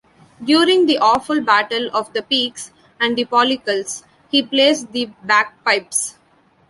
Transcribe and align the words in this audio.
During 0.43 0.87
"The 0.87 0.97
Awefull 0.99 1.45
Battle 1.45 1.91
of 1.93 2.11
the 2.13 2.23
Pekes 2.23 2.71
and 2.99 3.15
the 3.15 3.25
Pollicles", 3.25 4.03
he 4.31 4.41
plays 4.41 4.87
the 4.87 5.11
bagpipes. 5.23 6.17